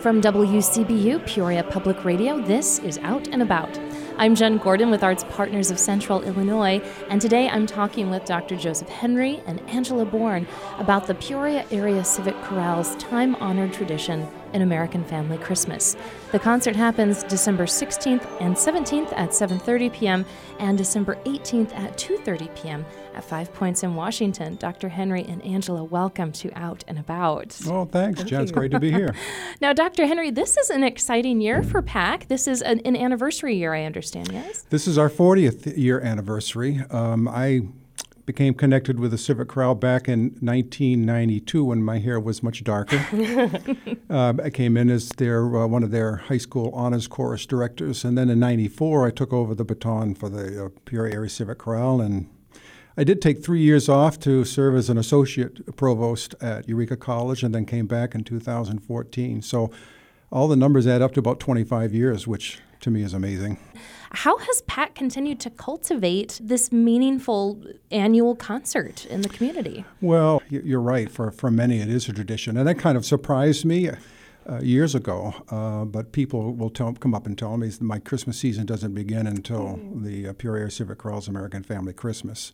[0.00, 3.78] From WCBU Peoria Public Radio, this is Out and About.
[4.16, 6.80] I'm Jen Gordon with Arts Partners of Central Illinois,
[7.10, 8.56] and today I'm talking with Dr.
[8.56, 10.46] Joseph Henry and Angela Bourne
[10.78, 15.96] about the Peoria Area Civic Chorale's time honored tradition in American Family Christmas.
[16.32, 20.24] The concert happens December 16th and 17th at 7:30 p.m.
[20.58, 22.86] and December 18th at 2:30 p.m.
[23.14, 24.56] at Five Points in Washington.
[24.56, 24.88] Dr.
[24.88, 27.58] Henry and Angela, welcome to Out and About.
[27.66, 28.42] Oh, thanks, Thank Jen.
[28.42, 29.14] It's great to be here.
[29.60, 30.06] now, Dr.
[30.06, 32.28] Henry, this is an exciting year for PAC.
[32.28, 34.30] This is an, an anniversary year, I understand.
[34.32, 34.64] Yes.
[34.70, 36.82] This is our 40th year anniversary.
[36.90, 37.62] Um, I
[38.30, 43.04] became connected with the Civic Chorale back in 1992 when my hair was much darker.
[44.08, 48.04] uh, I came in as their uh, one of their high school honors chorus directors,
[48.04, 51.58] and then in '94 I took over the baton for the uh, Peoria Area Civic
[51.58, 52.28] Chorale, and
[52.96, 57.42] I did take three years off to serve as an associate provost at Eureka College,
[57.42, 59.42] and then came back in 2014.
[59.42, 59.72] So
[60.30, 63.58] all the numbers add up to about 25 years, which to me is amazing.
[64.12, 69.84] How has Pat continued to cultivate this meaningful annual concert in the community?
[70.00, 71.10] Well, you're right.
[71.10, 72.56] For, for many, it is a tradition.
[72.56, 73.90] And that kind of surprised me.
[74.48, 78.38] Uh, years ago, uh, but people will tell, come up and tell me my Christmas
[78.38, 80.02] season doesn't begin until mm.
[80.02, 82.50] the uh, Peoria Civic Chorale's American Family Christmas.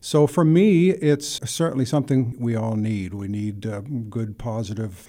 [0.00, 3.14] So for me, it's certainly something we all need.
[3.14, 5.08] We need uh, good, positive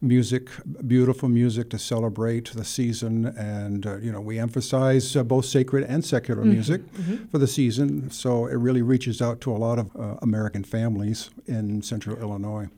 [0.00, 0.48] music,
[0.86, 5.84] beautiful music to celebrate the season, and uh, you know we emphasize uh, both sacred
[5.84, 6.52] and secular mm-hmm.
[6.52, 7.26] music mm-hmm.
[7.26, 8.10] for the season.
[8.10, 12.68] So it really reaches out to a lot of uh, American families in Central Illinois.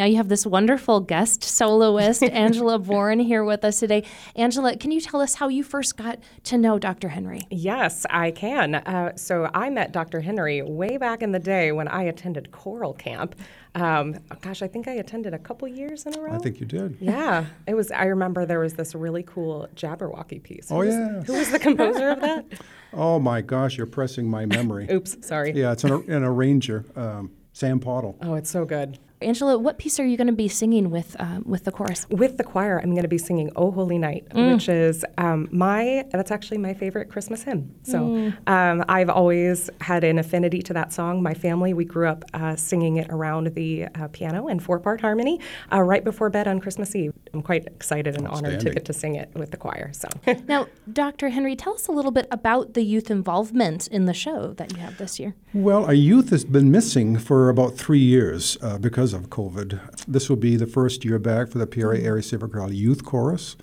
[0.00, 4.04] Now you have this wonderful guest soloist, Angela Bourne, here with us today.
[4.34, 7.10] Angela, can you tell us how you first got to know Dr.
[7.10, 7.42] Henry?
[7.50, 8.76] Yes, I can.
[8.76, 10.22] Uh, so I met Dr.
[10.22, 13.38] Henry way back in the day when I attended choral camp.
[13.74, 16.32] Um, gosh, I think I attended a couple years in a row.
[16.32, 16.96] I think you did.
[16.98, 17.90] Yeah, it was.
[17.90, 20.70] I remember there was this really cool Jabberwocky piece.
[20.70, 21.20] Who oh was, yeah.
[21.24, 22.46] Who was the composer of that?
[22.92, 24.88] Oh my gosh, you're pressing my memory.
[24.90, 25.52] Oops, sorry.
[25.52, 26.84] Yeah, it's an, an arranger.
[26.96, 28.16] Um, Sam Pottle.
[28.20, 28.98] Oh, it's so good.
[29.22, 32.06] Angela, what piece are you going to be singing with uh, with the chorus?
[32.08, 34.54] With the choir, I'm going to be singing "Oh Holy Night," mm.
[34.54, 37.74] which is um, my that's actually my favorite Christmas hymn.
[37.82, 38.48] So mm.
[38.48, 41.22] um, I've always had an affinity to that song.
[41.22, 45.00] My family we grew up uh, singing it around the uh, piano in four part
[45.00, 45.40] harmony
[45.72, 47.12] uh, right before bed on Christmas Eve.
[47.34, 49.92] I'm quite excited and honored to get to sing it with the choir.
[49.92, 50.08] So
[50.48, 51.28] now, Dr.
[51.28, 54.78] Henry, tell us a little bit about the youth involvement in the show that you
[54.78, 55.34] have this year.
[55.52, 60.06] Well, our youth has been missing for about three years uh, because because of COVID.
[60.06, 63.56] This will be the first year back for the Peoria Area Civic Youth Chorus.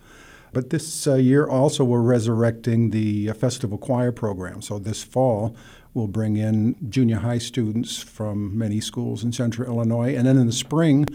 [0.54, 4.62] But this uh, year also we're resurrecting the uh, festival choir program.
[4.62, 5.56] So this fall
[5.94, 10.16] we'll bring in junior high students from many schools in central Illinois.
[10.16, 11.06] And then in the spring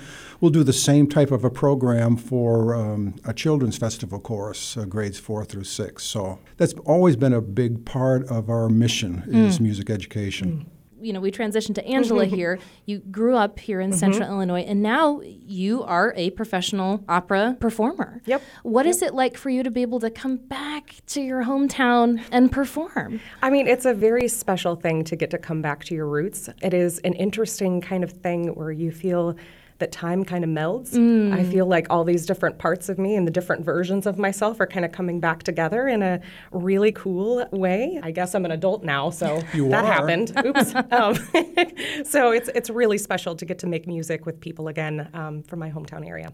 [0.41, 4.85] we'll do the same type of a program for um, a children's festival chorus, uh,
[4.85, 6.05] grades four through six.
[6.05, 9.63] So that's always been a big part of our mission is mm.
[9.63, 10.65] music education.
[10.67, 10.72] Mm
[11.03, 12.59] you know, we transitioned to Angela here.
[12.87, 13.99] You grew up here in mm-hmm.
[13.99, 18.23] Central Illinois, and now you are a professional opera performer.
[18.27, 18.43] Yep.
[18.63, 18.95] What yep.
[18.95, 22.51] is it like for you to be able to come back to your hometown and
[22.51, 23.21] perform?
[23.43, 26.49] I mean, it's a very special thing to get to come back to your roots.
[26.63, 29.37] It is an interesting kind of thing where you feel
[29.83, 30.93] that time kind of melds.
[30.93, 31.33] Mm.
[31.33, 34.61] I feel like all these different parts of me and the different versions of myself
[34.61, 36.21] are kind of coming back together in a
[36.53, 37.99] really cool way.
[38.01, 39.93] I guess I'm an adult now, so you that are.
[39.93, 40.33] happened.
[40.47, 40.75] Oops.
[40.93, 41.15] um,
[42.05, 45.59] so it's it's really special to get to make music with people again um, from
[45.59, 46.33] my hometown area.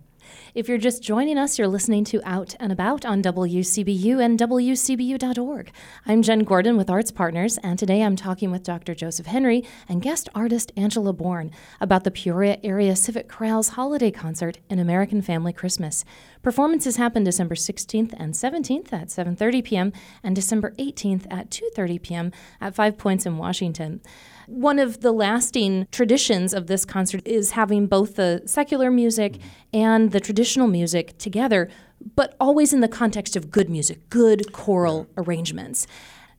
[0.54, 5.72] If you're just joining us, you're listening to Out and About on WCBU and WCBU.org.
[6.06, 8.94] I'm Jen Gordon with Arts Partners, and today I'm talking with Dr.
[8.94, 11.50] Joseph Henry and guest artist Angela Bourne
[11.80, 16.04] about the Peoria Area Civic Chorale's holiday concert in American Family Christmas.
[16.42, 19.92] Performances happen December 16th and 17th at 7:30 p.m.
[20.22, 22.32] and December 18th at 2:30 p.m.
[22.60, 24.00] at Five Points in Washington.
[24.48, 29.36] One of the lasting traditions of this concert is having both the secular music
[29.74, 31.68] and the traditional music together,
[32.16, 35.86] but always in the context of good music, good choral arrangements.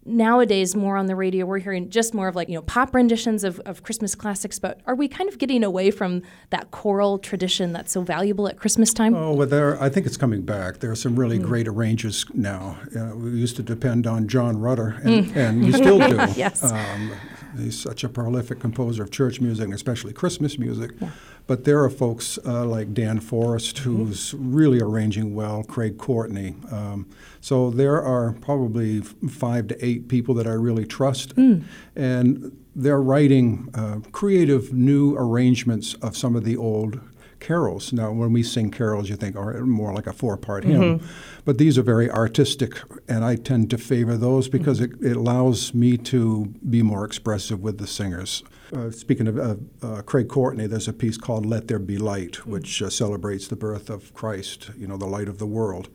[0.08, 3.44] Nowadays more on the radio we're hearing just more of like you know pop renditions
[3.44, 7.74] of, of christmas classics but are we kind of getting away from that choral tradition
[7.74, 9.14] that's so valuable at christmas time?
[9.14, 10.80] Oh well there i think it's coming back.
[10.80, 11.44] There are some really mm.
[11.44, 12.80] great arrangers now.
[12.96, 15.36] Uh, we used to depend on john rutter and, mm.
[15.36, 16.18] and you still do.
[16.36, 16.64] Yes.
[16.64, 17.12] Um,
[17.58, 21.10] he's such a prolific composer of church music and especially christmas music yeah.
[21.50, 24.06] But there are folks uh, like Dan Forrest mm-hmm.
[24.06, 24.54] who's mm-hmm.
[24.54, 26.54] really arranging well, Craig Courtney.
[26.72, 27.10] Um,
[27.42, 31.36] so there are probably five to eight people that I really trust.
[31.36, 31.64] Mm.
[31.96, 37.02] And they're writing uh, creative new arrangements of some of the old
[37.40, 37.94] carols.
[37.94, 41.02] Now, when we sing carols, you think are more like a four-part hymn,
[41.46, 42.74] but these are very artistic,
[43.08, 47.62] and I tend to favor those because it, it allows me to be more expressive
[47.62, 48.44] with the singers.
[48.72, 52.46] Uh, speaking of uh, uh, Craig Courtney, there's a piece called "Let There Be Light,"
[52.46, 55.90] which uh, celebrates the birth of Christ, you know, the light of the world.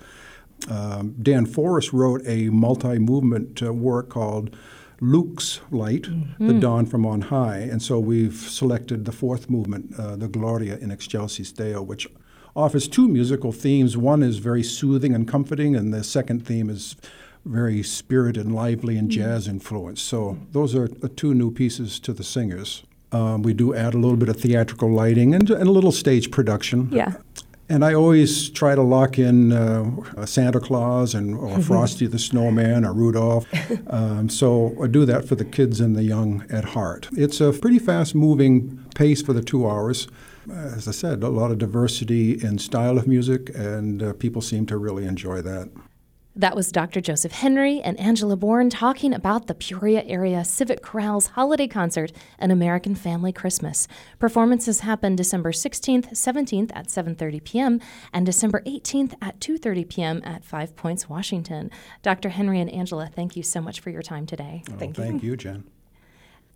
[0.68, 4.56] Um, Dan Forrest wrote a multi-movement uh, work called
[5.00, 6.06] Lux Light,
[6.38, 7.58] the dawn from on high.
[7.58, 12.06] And so we've selected the fourth movement, uh, the Gloria in Excelsis Deo, which
[12.56, 13.96] offers two musical themes.
[13.96, 16.96] One is very soothing and comforting, and the second theme is
[17.44, 20.06] very spirited and lively and jazz influenced.
[20.06, 22.84] So those are uh, two new pieces to the singers.
[23.12, 26.30] Um, we do add a little bit of theatrical lighting and, and a little stage
[26.30, 26.88] production.
[26.90, 27.16] Yeah.
[27.68, 32.84] And I always try to lock in uh, Santa Claus and or Frosty the Snowman
[32.84, 33.46] or Rudolph.
[33.86, 37.08] Um, so I do that for the kids and the young at heart.
[37.12, 40.08] It's a pretty fast-moving pace for the two hours.
[40.50, 44.66] As I said, a lot of diversity in style of music, and uh, people seem
[44.66, 45.70] to really enjoy that.
[46.36, 47.00] That was Dr.
[47.00, 52.10] Joseph Henry and Angela Bourne talking about the Peoria Area Civic Chorale's holiday concert,
[52.40, 53.86] An American Family Christmas.
[54.18, 57.80] Performances happen December 16th, 17th at 7:30 p.m.
[58.12, 60.22] and December 18th at 2:30 p.m.
[60.24, 61.70] at Five Points, Washington.
[62.02, 62.30] Dr.
[62.30, 64.64] Henry and Angela, thank you so much for your time today.
[64.72, 65.62] Oh, thank you, Jen.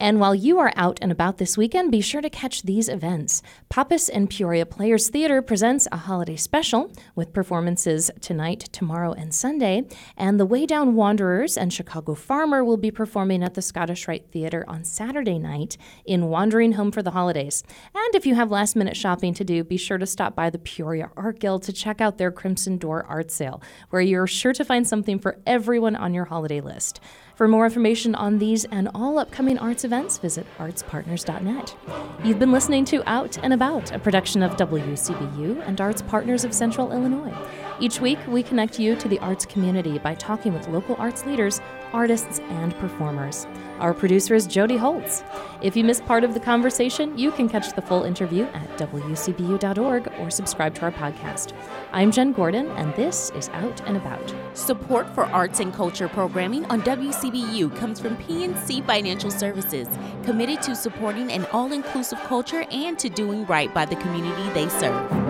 [0.00, 3.42] And while you are out and about this weekend, be sure to catch these events.
[3.68, 9.88] Pappas and Peoria Players Theater presents a holiday special with performances tonight, tomorrow, and Sunday.
[10.16, 14.30] And the Way Down Wanderers and Chicago Farmer will be performing at the Scottish Rite
[14.30, 17.64] Theater on Saturday night in Wandering Home for the Holidays.
[17.94, 20.58] And if you have last minute shopping to do, be sure to stop by the
[20.58, 23.60] Peoria Art Guild to check out their Crimson Door art sale,
[23.90, 27.00] where you're sure to find something for everyone on your holiday list.
[27.38, 31.76] For more information on these and all upcoming arts events, visit artspartners.net.
[32.24, 36.52] You've been listening to Out and About, a production of WCBU and Arts Partners of
[36.52, 37.32] Central Illinois.
[37.80, 41.60] Each week, we connect you to the arts community by talking with local arts leaders,
[41.92, 43.46] artists, and performers.
[43.78, 45.22] Our producer is Jody Holtz.
[45.62, 50.12] If you missed part of the conversation, you can catch the full interview at wcbu.org
[50.18, 51.52] or subscribe to our podcast.
[51.92, 54.34] I'm Jen Gordon, and this is Out and About.
[54.54, 59.86] Support for arts and culture programming on WCBU comes from PNC Financial Services,
[60.24, 64.68] committed to supporting an all inclusive culture and to doing right by the community they
[64.68, 65.27] serve.